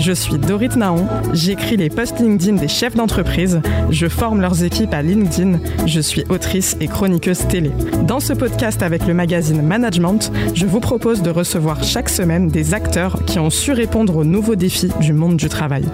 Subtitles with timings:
[0.00, 3.60] Je suis Dorit Naon, j'écris les posts LinkedIn des chefs d'entreprise,
[3.90, 7.70] je forme leurs équipes à LinkedIn, je suis autrice et chroniqueuse télé.
[8.06, 12.72] Dans ce podcast avec le magazine Management, je vous propose de recevoir chaque semaine des
[12.72, 15.84] acteurs qui ont su répondre aux nouveaux défis du monde du travail.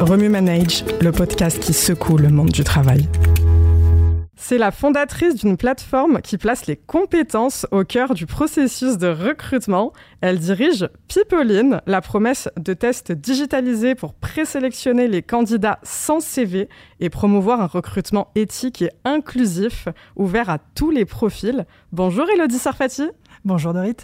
[0.00, 3.08] Remue Manage, le podcast qui secoue le monde du travail.
[4.48, 9.92] C'est la fondatrice d'une plateforme qui place les compétences au cœur du processus de recrutement.
[10.20, 16.68] Elle dirige Pipeline, la promesse de tests digitalisés pour présélectionner les candidats sans CV
[17.00, 21.66] et promouvoir un recrutement éthique et inclusif ouvert à tous les profils.
[21.90, 23.08] Bonjour Elodie Sarfati.
[23.44, 23.96] Bonjour Dorit.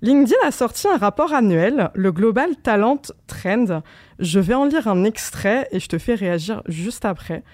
[0.00, 3.82] LinkedIn a sorti un rapport annuel, le Global Talent Trend.
[4.18, 7.44] Je vais en lire un extrait et je te fais réagir juste après.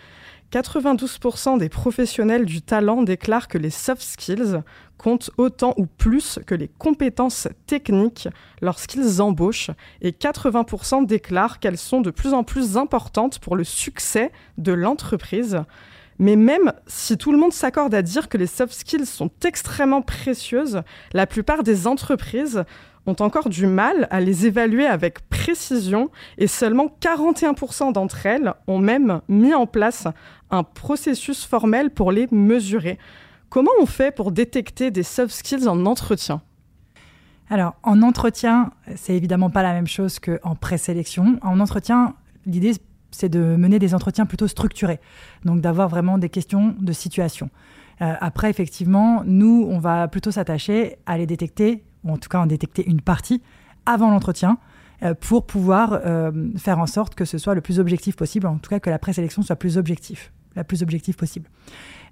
[0.52, 4.62] 92% des professionnels du talent déclarent que les soft skills
[4.96, 8.28] comptent autant ou plus que les compétences techniques
[8.62, 14.32] lorsqu'ils embauchent et 80% déclarent qu'elles sont de plus en plus importantes pour le succès
[14.56, 15.58] de l'entreprise.
[16.18, 20.02] Mais même si tout le monde s'accorde à dire que les soft skills sont extrêmement
[20.02, 22.64] précieuses, la plupart des entreprises
[23.06, 28.78] ont encore du mal à les évaluer avec précision et seulement 41% d'entre elles ont
[28.78, 30.06] même mis en place
[30.50, 32.98] un processus formel pour les mesurer.
[33.48, 36.42] Comment on fait pour détecter des soft skills en entretien?
[37.50, 41.38] Alors, en entretien, c'est évidemment pas la même chose qu'en présélection.
[41.42, 42.74] En entretien, l'idée,
[43.10, 45.00] c'est de mener des entretiens plutôt structurés,
[45.44, 47.48] donc d'avoir vraiment des questions de situation.
[48.02, 52.38] Euh, après, effectivement, nous, on va plutôt s'attacher à les détecter ou en tout cas
[52.38, 53.42] en détecter une partie
[53.86, 54.58] avant l'entretien
[55.02, 58.58] euh, pour pouvoir euh, faire en sorte que ce soit le plus objectif possible, en
[58.58, 61.48] tout cas que la présélection soit plus objective, la plus objective possible.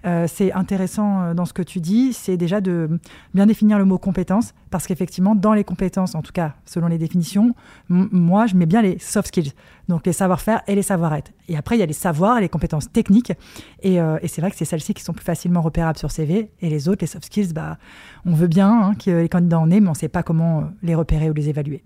[0.06, 3.00] Euh, c'est intéressant euh, dans ce que tu dis, c'est déjà de
[3.34, 6.98] bien définir le mot compétence, parce qu'effectivement, dans les compétences, en tout cas selon les
[6.98, 7.54] définitions,
[7.88, 9.52] moi, je mets bien les soft skills,
[9.88, 11.32] donc les savoir-faire et les savoir-être.
[11.48, 13.32] Et après, il y a les savoirs et les compétences techniques,
[13.82, 16.68] et, euh, c'est vrai que c'est celles-ci qui sont plus facilement repérables sur CV, et
[16.68, 17.78] les autres, les soft skills, bah,
[18.24, 20.70] on veut bien hein, que les candidats en aient, mais on ne sait pas comment
[20.82, 21.82] les repérer ou les évaluer.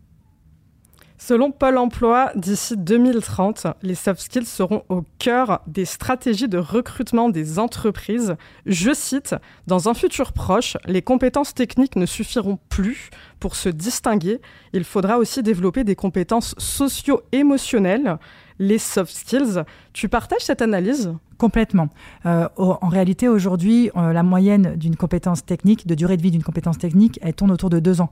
[1.23, 7.29] Selon Pôle Emploi, d'ici 2030, les soft skills seront au cœur des stratégies de recrutement
[7.29, 8.37] des entreprises.
[8.65, 9.35] Je cite,
[9.67, 14.41] Dans un futur proche, les compétences techniques ne suffiront plus pour se distinguer.
[14.73, 18.17] Il faudra aussi développer des compétences socio-émotionnelles,
[18.59, 19.63] les soft skills.
[19.93, 21.13] Tu partages cette analyse?
[21.37, 21.91] Complètement.
[22.25, 26.43] Euh, en réalité, aujourd'hui, euh, la moyenne d'une compétence technique, de durée de vie d'une
[26.43, 28.11] compétence technique, elle tourne autour de deux ans.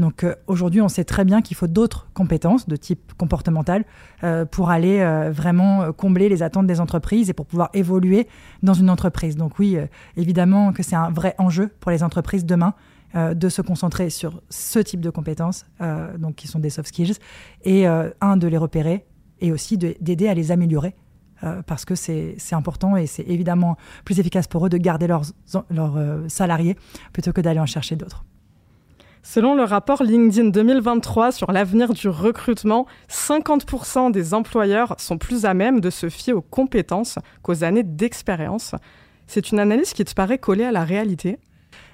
[0.00, 3.84] Donc euh, aujourd'hui, on sait très bien qu'il faut d'autres compétences de type comportemental
[4.24, 8.26] euh, pour aller euh, vraiment combler les attentes des entreprises et pour pouvoir évoluer
[8.62, 9.36] dans une entreprise.
[9.36, 9.76] Donc oui,
[10.16, 12.74] évidemment que c'est un vrai enjeu pour les entreprises demain
[13.14, 15.66] de se concentrer sur ce type de compétences,
[16.18, 17.14] donc qui sont des soft skills,
[17.64, 19.04] et un de les repérer
[19.40, 20.94] et aussi d'aider à les améliorer.
[21.66, 25.24] parce que c'est important et c'est évidemment plus efficace pour eux de garder leurs,
[25.70, 26.76] leurs salariés
[27.12, 28.24] plutôt que d'aller en chercher d'autres.
[29.22, 35.52] Selon le rapport LinkedIn 2023 sur l'avenir du recrutement, 50% des employeurs sont plus à
[35.52, 38.74] même de se fier aux compétences qu'aux années d'expérience.
[39.26, 41.38] C'est une analyse qui te paraît collée à la réalité?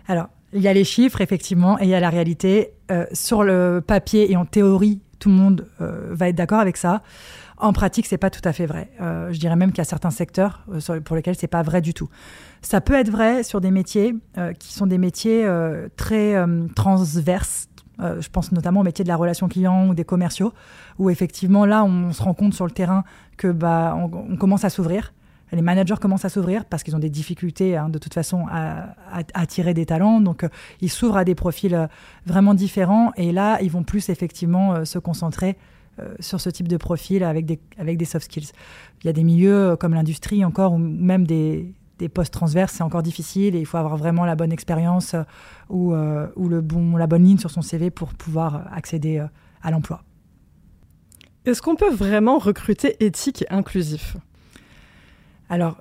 [0.07, 2.71] Alors, il y a les chiffres, effectivement, et il y a la réalité.
[2.93, 6.77] Euh, sur le papier et en théorie, tout le monde euh, va être d'accord avec
[6.77, 7.03] ça.
[7.59, 8.91] En pratique, c'est pas tout à fait vrai.
[9.01, 11.81] Euh, je dirais même qu'il y a certains secteurs euh, pour lesquels c'est pas vrai
[11.81, 12.09] du tout.
[12.61, 15.49] Ça peut être vrai sur des métiers euh, qui sont des métiers
[15.97, 16.35] très
[16.75, 17.69] transverses.
[17.99, 20.53] je pense notamment au métier de la relation client ou des commerciaux,
[20.99, 23.05] où effectivement là, on se rend compte sur le terrain
[23.37, 25.15] que bah on, commence à s'ouvrir.
[25.53, 28.89] Les managers commencent à s'ouvrir parce qu'ils ont des difficultés hein, de toute façon à,
[29.33, 30.21] attirer des talents.
[30.21, 30.45] Donc,
[30.81, 31.89] ils s'ouvrent à des profils
[32.27, 33.13] vraiment différents.
[33.17, 35.57] Et là, ils vont plus effectivement se concentrer
[36.21, 38.51] sur ce type de profil avec des, avec des soft skills.
[39.03, 42.75] Il y a des milieux euh, comme l'industrie encore, ou même des, des postes transverses,
[42.75, 45.23] c'est encore difficile et il faut avoir vraiment la bonne expérience euh,
[45.69, 45.95] ou,
[46.37, 49.25] ou le bon, la bonne ligne sur son CV pour pouvoir accéder
[49.63, 50.03] à l'emploi.
[51.45, 54.17] Est-ce qu'on peut vraiment recruter éthique et inclusif?
[55.49, 55.81] Alors,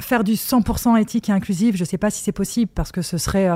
[0.00, 3.00] faire du 100% éthique et inclusif, je ne sais pas si c'est possible parce que
[3.00, 3.48] ce serait,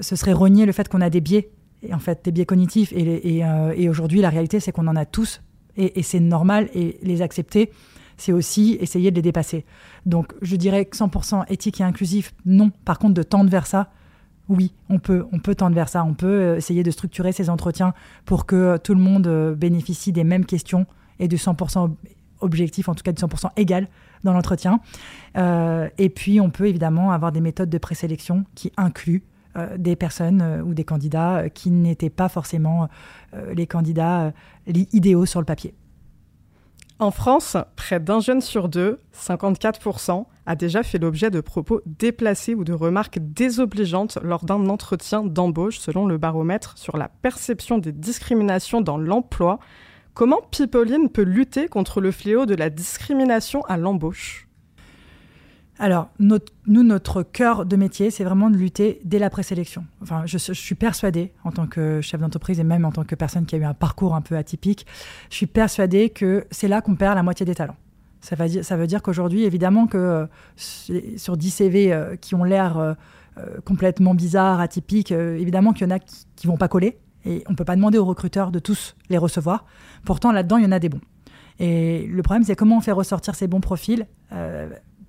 [0.00, 1.50] ce serait renier le fait qu'on a des biais
[1.82, 2.92] et en fait des biais cognitifs.
[2.92, 5.42] Et, euh, et, aujourd'hui, la réalité, c'est qu'on en a tous,
[5.76, 7.70] et, c'est normal, et les accepter,
[8.16, 9.64] c'est aussi essayer de les dépasser.
[10.06, 12.70] Donc, je dirais que 100% éthique et inclusif, non.
[12.84, 13.90] Par contre, de tendre vers ça,
[14.48, 16.04] oui, on peut, on peut tendre vers ça.
[16.04, 17.92] On peut euh, essayer de structurer ces entretiens
[18.24, 20.86] pour que tout le monde euh, bénéficie des mêmes questions
[21.20, 21.94] et de 100%
[22.40, 23.88] objectif, en tout cas de 100% égal
[24.24, 24.80] dans l'entretien.
[25.36, 29.22] et puis, on peut évidemment avoir des méthodes de présélection qui incluent
[29.76, 32.88] des personnes ou des candidats qui n'étaient pas forcément
[33.54, 34.32] les candidats
[34.66, 35.74] idéaux sur le papier.
[37.00, 42.56] En France, près d'un jeune sur deux, 54%, a déjà fait l'objet de propos déplacés
[42.56, 47.92] ou de remarques désobligeantes lors d'un entretien d'embauche, selon le baromètre sur la perception des
[47.92, 49.60] discriminations dans l'emploi.
[50.12, 54.47] Comment Pipoline peut lutter contre le fléau de la discrimination à l'embauche?
[55.80, 59.84] Alors, nous, notre cœur de métier, c'est vraiment de lutter dès la présélection.
[60.02, 63.46] Enfin, je, suis persuadée, en tant que chef d'entreprise et même en tant que personne
[63.46, 64.86] qui a eu un parcours un peu atypique,
[65.30, 67.76] je suis persuadée que c'est là qu'on perd la moitié des talents.
[68.20, 68.34] Ça,
[68.76, 70.26] veut dire qu'aujourd'hui, évidemment, que euh,
[70.56, 72.94] sur 10 CV euh, qui ont l'air euh,
[73.64, 76.98] complètement bizarres, atypiques, évidemment qu'il y en a qui, ne vont pas coller.
[77.24, 79.64] Et on ne peut pas demander aux recruteurs de tous les recevoir.
[80.04, 81.00] Pourtant, là-dedans, il y en a des bons.
[81.60, 84.06] Et le problème, c'est comment on fait ressortir ces bons profils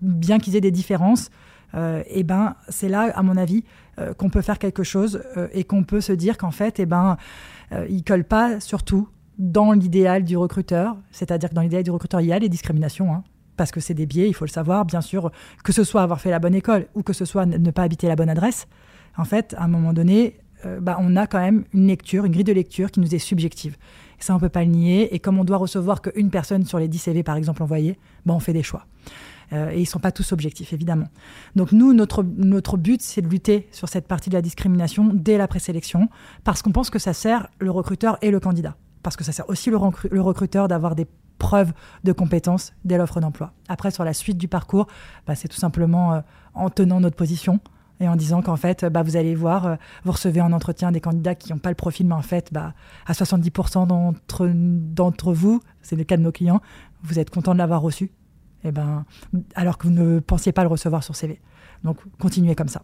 [0.01, 1.29] bien qu'ils aient des différences,
[1.75, 3.63] euh, et ben c'est là, à mon avis,
[3.99, 6.85] euh, qu'on peut faire quelque chose euh, et qu'on peut se dire qu'en fait, et
[6.85, 7.17] ben,
[7.87, 10.97] ils collent pas surtout dans l'idéal du recruteur.
[11.11, 13.13] C'est-à-dire que dans l'idéal du recruteur, il y a les discriminations.
[13.13, 13.23] Hein,
[13.57, 15.31] parce que c'est des biais, il faut le savoir, bien sûr,
[15.63, 18.07] que ce soit avoir fait la bonne école ou que ce soit ne pas habiter
[18.07, 18.67] la bonne adresse.
[19.17, 20.39] En fait, à un moment donné,
[20.81, 23.75] bah, on a quand même une lecture, une grille de lecture qui nous est subjective.
[24.17, 25.13] ça, on ne peut pas le nier.
[25.13, 28.33] Et comme on doit recevoir qu'une personne sur les 10 CV, par exemple, envoyés, bah,
[28.33, 28.85] on fait des choix.
[29.53, 31.07] Euh, et ils ne sont pas tous objectifs, évidemment.
[31.55, 35.37] Donc nous, notre, notre but, c'est de lutter sur cette partie de la discrimination dès
[35.37, 36.09] la présélection,
[36.43, 38.75] parce qu'on pense que ça sert le recruteur et le candidat.
[39.03, 41.07] Parce que ça sert aussi le, recruteur d'avoir des
[41.37, 41.71] preuves
[42.03, 43.53] de compétences dès l'offre d'emploi.
[43.69, 44.87] Après, sur la suite du parcours,
[45.25, 46.21] bah, c'est tout simplement euh,
[46.53, 47.59] en tenant notre position
[48.01, 51.01] et en disant qu'en fait, bah, vous allez voir, euh, vous recevez en entretien des
[51.01, 52.73] candidats qui n'ont pas le profil, mais en fait, bah,
[53.05, 53.87] à 70%
[54.93, 56.61] d'entre vous, c'est le cas de nos clients,
[57.03, 58.11] vous êtes content de l'avoir reçu
[58.63, 59.05] eh ben,
[59.55, 61.39] alors que vous ne pensiez pas le recevoir sur CV.
[61.83, 62.83] Donc continuez comme ça.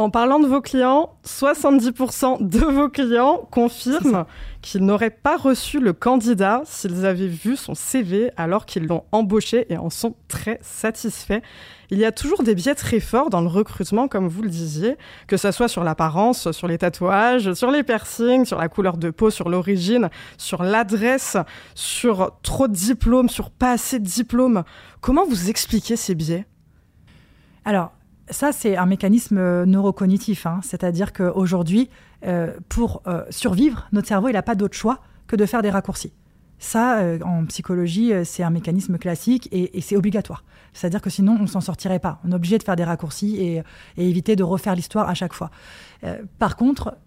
[0.00, 4.24] En parlant de vos clients, 70% de vos clients confirment
[4.62, 9.70] qu'ils n'auraient pas reçu le candidat s'ils avaient vu son CV alors qu'ils l'ont embauché
[9.70, 11.42] et en sont très satisfaits.
[11.90, 14.96] Il y a toujours des biais très forts dans le recrutement, comme vous le disiez,
[15.26, 19.10] que ce soit sur l'apparence, sur les tatouages, sur les piercings, sur la couleur de
[19.10, 20.08] peau, sur l'origine,
[20.38, 21.36] sur l'adresse,
[21.74, 24.64] sur trop de diplômes, sur pas assez de diplômes.
[25.02, 26.46] Comment vous expliquez ces biais?
[27.66, 27.92] Alors,
[28.30, 30.46] ça, c'est un mécanisme euh, neurocognitif.
[30.46, 30.60] Hein.
[30.62, 31.90] C'est-à-dire qu'aujourd'hui,
[32.26, 35.70] euh, pour euh, survivre, notre cerveau, il n'a pas d'autre choix que de faire des
[35.70, 36.12] raccourcis.
[36.58, 40.44] Ça, en psychologie, c'est un mécanisme classique et, c'est obligatoire.
[40.74, 42.20] C'est-à-dire que sinon, on ne s'en sortirait pas.
[42.22, 43.62] On est obligé de faire des raccourcis et,
[43.96, 45.50] éviter de refaire l'histoire à chaque fois.
[46.38, 46.98] par contre,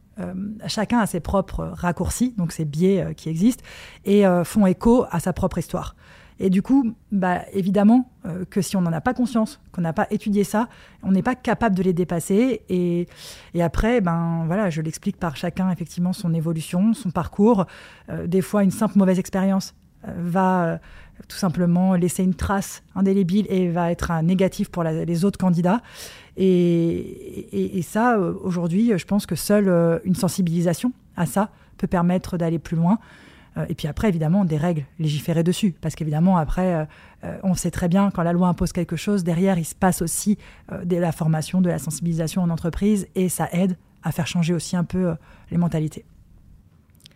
[0.66, 3.64] chacun a ses propres raccourcis, donc ces biais qui existent,
[4.06, 5.96] et font écho à sa propre histoire.
[6.40, 9.94] Et du coup, bah, évidemment euh, que si on n'en a pas conscience, qu'on n'a
[9.94, 10.68] pas étudié ça,
[11.04, 12.62] on n'est pas capable de les dépasser.
[12.70, 13.08] Et,
[13.62, 17.66] après, ben voilà, je l'explique par chacun effectivement son évolution, son parcours.
[18.10, 19.74] Euh, des fois, une simple mauvaise expérience
[20.08, 20.80] euh, va
[21.28, 25.82] tout simplement laisser une trace indélébile et va être un négatif pour les autres candidats.
[26.38, 32.58] Et, et ça, aujourd'hui, je pense que seule une sensibilisation à ça peut permettre d'aller
[32.58, 32.98] plus loin.
[33.58, 35.76] Euh, et puis après, évidemment, des règles légiférées dessus.
[35.82, 36.86] Parce qu'évidemment, après, euh,
[37.24, 40.02] euh, on sait très bien, quand la loi impose quelque chose, derrière, il se passe
[40.02, 40.38] aussi
[40.84, 44.76] de la formation, de la sensibilisation en entreprise, et ça aide à faire changer aussi
[44.76, 45.14] un peu
[45.52, 46.06] les mentalités.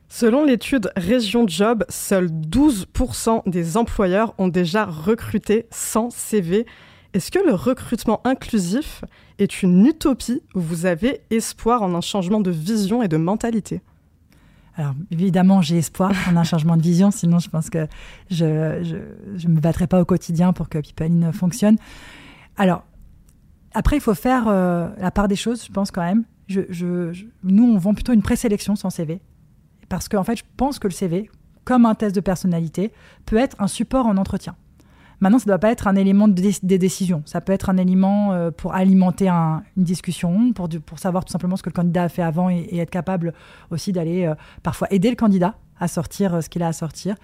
[0.09, 6.65] Selon l'étude Région Job, seuls 12% des employeurs ont déjà recruté sans CV.
[7.13, 9.03] Est-ce que le recrutement inclusif
[9.37, 13.81] est une utopie où vous avez espoir en un changement de vision et de mentalité?
[14.77, 17.87] Alors évidemment, j'ai espoir en un changement de vision, sinon je pense que
[18.29, 21.77] je ne me battrai pas au quotidien pour que Pipeline fonctionne.
[22.57, 22.83] Alors,
[23.73, 26.23] après, il faut faire euh, la part des choses, je pense quand même.
[26.47, 27.11] Je,
[27.43, 29.19] nous, on vend plutôt une présélection sans CV.
[29.89, 31.29] Parce qu'en fait, je pense que le CV,
[31.65, 32.91] comme un test de personnalité,
[33.25, 34.55] peut être un support en entretien.
[35.19, 37.23] Maintenant, ça ne doit pas être un élément de des décisions.
[37.25, 41.63] Ça peut être un élément euh, pour alimenter une discussion, pour, savoir tout simplement ce
[41.63, 43.33] que le candidat a fait avant et, être capable
[43.71, 47.15] aussi d'aller euh, parfois aider le candidat à sortir euh, ce qu'il a à sortir.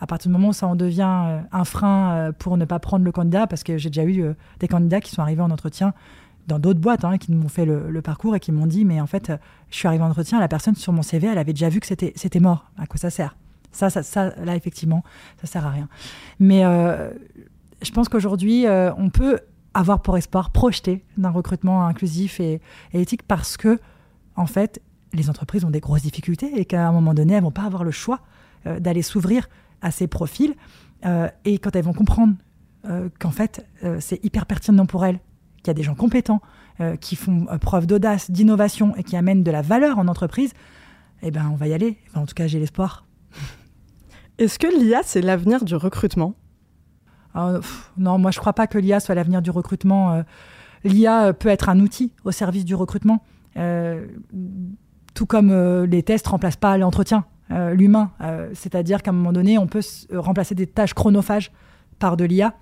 [0.00, 3.12] À partir du moment où ça en devient un frein pour ne pas prendre le
[3.12, 5.94] candidat, parce que j'ai déjà eu des candidats qui sont arrivés en entretien
[6.48, 9.06] dans d'autres boîtes hein, qui m'ont fait le, parcours et qui m'ont dit mais en
[9.06, 9.32] fait
[9.70, 11.86] je suis arrivé en entretien la personne sur mon CV elle avait déjà vu que
[11.86, 13.36] c'était mort à quoi ça sert
[13.74, 15.02] ça, ça, là, effectivement,
[15.40, 15.88] ça sert à rien.
[16.38, 17.10] Mais euh,
[17.82, 19.40] je pense qu'aujourd'hui, euh, on peut
[19.74, 22.60] avoir pour espoir projeter d'un recrutement inclusif et,
[22.92, 23.80] éthique parce que,
[24.36, 24.80] en fait,
[25.12, 27.84] les entreprises ont des grosses difficultés et qu'à un moment donné, elles vont pas avoir
[27.84, 28.20] le choix
[28.66, 29.48] euh, d'aller s'ouvrir
[29.82, 30.54] à ces profils.
[31.44, 32.34] et quand elles vont comprendre
[33.18, 33.66] qu'en fait,
[34.00, 35.20] c'est hyper pertinent pour elles
[35.58, 36.40] qu'il y a des gens compétents,
[37.02, 40.54] qui font preuve d'audace, d'innovation et qui amènent de la valeur en entreprise,
[41.22, 41.98] eh ben, on va y aller.
[42.14, 43.04] en tout cas, j'ai l'espoir.
[44.38, 46.34] Est-ce que l'IA, c'est l'avenir du recrutement?
[47.34, 47.60] Ah,
[47.96, 50.22] Non, moi, je ne crois pas que l'IA soit l'avenir du recrutement.
[50.84, 53.22] L'IA peut être un outil au service du recrutement,
[55.14, 57.24] tout comme les tests ne remplacent pas l'entretien.
[57.50, 58.10] Euh, l'humain.
[58.22, 61.52] Euh, c'est-à-dire qu'à un moment donné, on peut remplacer des tâches chronophages
[61.98, 62.54] par de l'IA.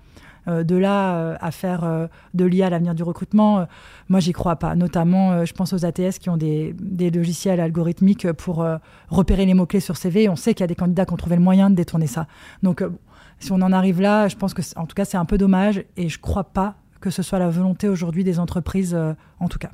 [0.47, 3.67] Euh, de là à faire de l'IA l'avenir du recrutement,
[4.09, 4.75] moi j'y crois pas.
[4.75, 6.75] Notamment, je pense aux ATS qui ont des,
[7.13, 8.65] logiciels algorithmiques pour
[9.09, 10.29] repérer les mots-clés sur CV.
[10.29, 12.27] On sait qu'il y a des candidats qui ont trouvé le moyen de détourner ça.
[12.61, 12.83] Donc,
[13.39, 15.83] si on en arrive là, je pense que, en tout cas, c'est un peu dommage
[15.97, 18.97] et je crois pas que ce soit la volonté aujourd'hui des entreprises,
[19.39, 19.71] en tout cas.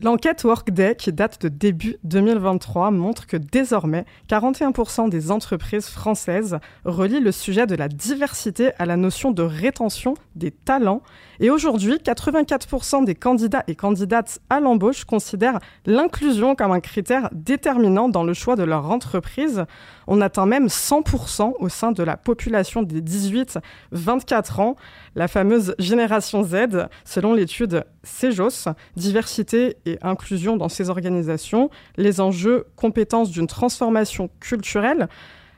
[0.00, 7.20] L'enquête Workday, qui date de début 2023, montre que désormais, 41% des entreprises françaises relient
[7.20, 11.00] le sujet de la diversité à la notion de rétention des talents.
[11.38, 18.08] Et aujourd'hui, 84% des candidats et candidates à l'embauche considèrent l'inclusion comme un critère déterminant
[18.08, 19.64] dans le choix de leur entreprise.
[20.08, 24.76] On atteint même 100% au sein de la population des 18-24 ans,
[25.14, 32.66] la fameuse génération Z, selon l'étude CEJOS, diversité et inclusion dans ces organisations, les enjeux,
[32.76, 35.08] compétences d'une transformation culturelle.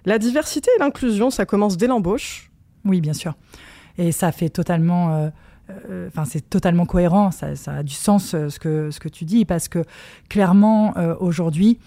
[0.04, 2.50] La diversité et l'inclusion, ça commence dès l'embauche
[2.84, 3.34] Oui, bien sûr.
[3.98, 5.14] Et ça fait totalement...
[5.14, 5.28] Euh,
[5.90, 9.25] euh, enfin, c'est totalement cohérent, ça, a du sens euh, ce, que, ce que tu
[9.25, 9.84] dis, parce que
[10.28, 11.80] clairement, aujourd'hui,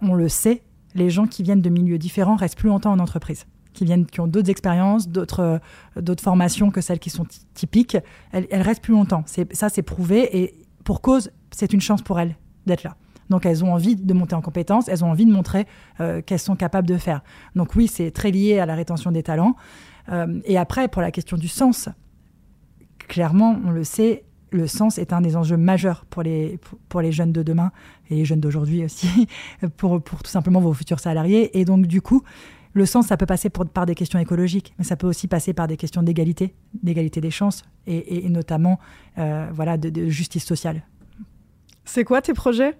[0.00, 0.62] on le sait,
[0.94, 4.20] les gens qui viennent de milieux différents restent plus longtemps en entreprise qui viennent, qui
[4.20, 5.60] ont d'autres expériences, d'autres,
[6.00, 7.96] d'autres formations que celles qui sont typiques,
[8.32, 9.24] elles, restent plus longtemps.
[9.52, 12.96] Ça, c'est prouvé et pour cause, c'est une chance pour elles d'être là.
[13.30, 15.66] Donc elles ont envie de monter en compétences, elles ont envie de montrer
[16.00, 17.22] euh, qu'elles sont capables de faire.
[17.54, 19.56] Donc oui, c'est très lié à la rétention des talents.
[20.10, 21.88] Euh, et après, pour la question du sens,
[23.08, 27.10] clairement, on le sait, le sens est un des enjeux majeurs pour les, pour les
[27.10, 27.72] jeunes de demain
[28.10, 29.26] et les jeunes d'aujourd'hui aussi,
[29.76, 31.58] pour, pour tout simplement vos futurs salariés.
[31.58, 32.22] Et donc du coup,
[32.76, 35.66] le sens, ça peut passer par des questions écologiques, mais ça peut aussi passer par
[35.66, 38.78] des questions d'égalité, d'égalité des chances et, notamment
[39.18, 40.82] euh, voilà, de, justice sociale.
[41.84, 42.76] C'est quoi tes projets?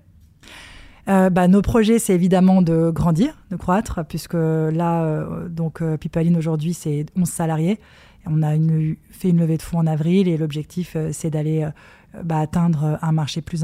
[1.08, 6.36] Euh, bah, nos projets, c'est évidemment de grandir, de croître, puisque là, euh, donc Pipeline
[6.36, 7.78] aujourd'hui, c'est 11 salariés.
[8.26, 8.52] On a
[9.10, 11.66] fait une levée de fonds en avril et l'objectif, c'est d'aller
[12.24, 13.62] bah, atteindre un marché plus,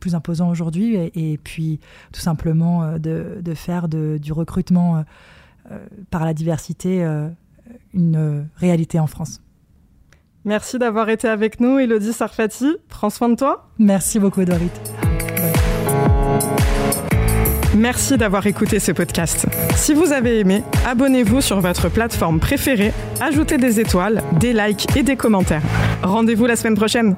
[0.00, 1.80] plus imposant aujourd'hui et, puis
[2.12, 5.02] tout simplement de, faire du recrutement euh,
[6.10, 7.28] par la diversité euh,
[7.94, 9.40] une réalité en France.
[10.44, 12.76] Merci d'avoir été avec nous, Elodie Sarfati.
[12.88, 13.68] Prends soin de toi.
[13.78, 14.70] Merci beaucoup, Dorit.
[17.76, 19.46] Merci d'avoir écouté ce podcast.
[19.74, 25.02] Si vous avez aimé, abonnez-vous sur votre plateforme préférée, ajoutez des étoiles, des likes et
[25.02, 25.62] des commentaires.
[26.02, 27.16] Rendez-vous la semaine prochaine.